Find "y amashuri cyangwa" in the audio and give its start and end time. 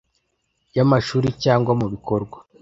0.75-1.71